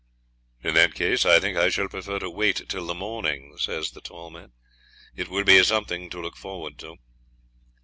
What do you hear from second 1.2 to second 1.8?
I think I